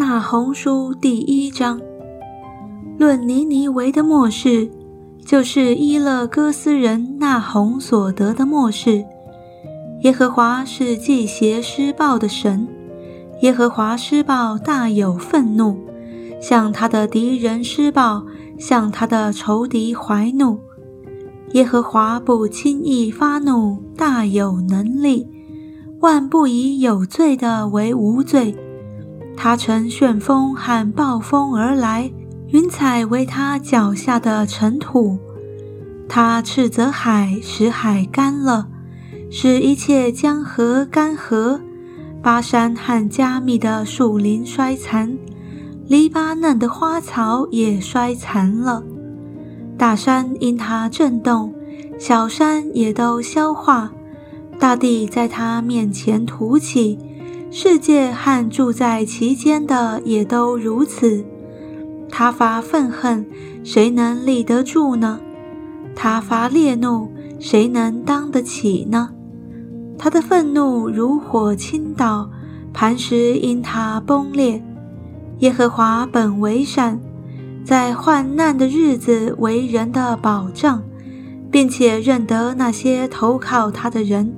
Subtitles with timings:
[0.00, 1.78] 那红书第一章，
[2.98, 4.70] 论尼尼维的末世，
[5.26, 9.04] 就是伊勒哥斯人那红所得的末世。
[10.00, 12.66] 耶和华是祭邪施暴的神，
[13.42, 15.76] 耶和华施暴大有愤怒，
[16.40, 18.24] 向他的敌人施暴，
[18.58, 20.58] 向他的仇敌怀怒。
[21.52, 25.28] 耶和华不轻易发怒，大有能力，
[26.00, 28.56] 万不以有罪的为无罪。
[29.42, 32.12] 他乘旋风和暴风而来，
[32.48, 35.18] 云彩为他脚下的尘土。
[36.06, 38.68] 他斥责海，使海干了，
[39.30, 41.58] 使一切江河干涸。
[42.22, 45.16] 巴山和加密的树林衰残，
[45.86, 48.84] 黎巴嫩的花草也衰残了。
[49.78, 51.54] 大山因他震动，
[51.98, 53.90] 小山也都消化。
[54.58, 56.98] 大地在他面前凸起。
[57.52, 61.24] 世界和住在其间的也都如此。
[62.08, 63.26] 他发愤恨，
[63.64, 65.18] 谁能立得住呢？
[65.96, 69.10] 他发烈怒，谁能当得起呢？
[69.98, 72.30] 他的愤怒如火倾倒，
[72.72, 74.62] 磐石因他崩裂。
[75.40, 77.00] 耶和华本为善，
[77.64, 80.82] 在患难的日子为人的保障，
[81.50, 84.32] 并且认得那些投靠他的人。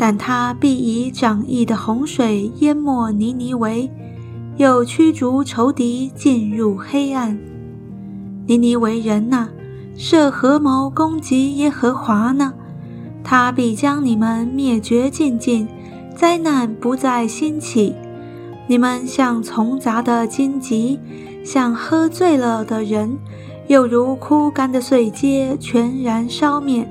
[0.00, 3.90] 但他必以涨溢的洪水淹没尼尼维，
[4.56, 7.36] 又驱逐仇敌进入黑暗。
[8.46, 9.48] 尼尼维人呐，
[9.96, 12.54] 设合谋攻击耶和华呢？
[13.24, 15.66] 他必将你们灭绝尽尽，
[16.14, 17.92] 灾难不再兴起。
[18.68, 21.00] 你们像丛杂的荆棘，
[21.44, 23.18] 像喝醉了的人，
[23.66, 26.88] 又如枯干的碎秸，全然烧灭。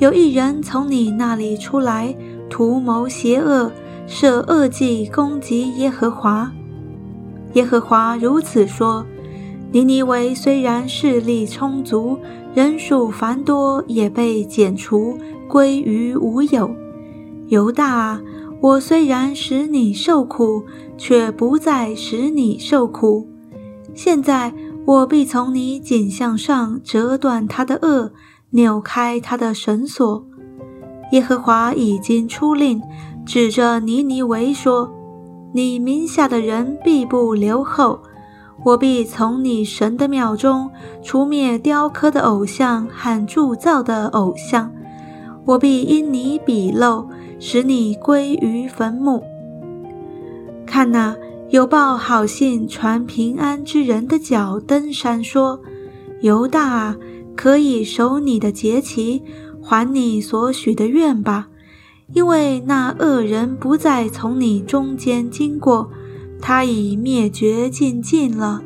[0.00, 2.16] 有一人从你那里出来，
[2.48, 3.70] 图谋邪恶，
[4.06, 6.50] 设恶计攻击耶和华。
[7.52, 9.04] 耶和华如此说：
[9.70, 12.18] 尼尼微虽然势力充足，
[12.54, 16.74] 人数繁多，也被剪除，归于无有。
[17.48, 18.18] 犹大，
[18.62, 20.64] 我虽然使你受苦，
[20.96, 23.28] 却不再使你受苦。
[23.94, 24.54] 现在
[24.86, 28.12] 我必从你颈项上折断他的恶。
[28.52, 30.26] 扭开他的绳索，
[31.12, 32.82] 耶和华已经出令，
[33.24, 34.92] 指着尼尼维说
[35.54, 38.00] ：“你名下的人必不留后，
[38.64, 40.68] 我必从你神的庙中
[41.00, 44.72] 除灭雕刻的偶像和铸造的偶像，
[45.44, 47.06] 我必因你鄙陋，
[47.38, 49.22] 使你归于坟墓。
[50.66, 51.14] 看哪，
[51.50, 55.60] 有报好信传平安之人的脚登山说：
[56.20, 56.96] 犹大啊！”
[57.40, 59.22] 可以守你的节期，
[59.62, 61.48] 还你所许的愿吧，
[62.12, 65.90] 因为那恶人不再从你中间经过，
[66.38, 68.62] 他已灭绝尽尽了。